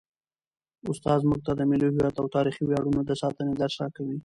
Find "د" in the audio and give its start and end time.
1.55-1.61, 3.05-3.11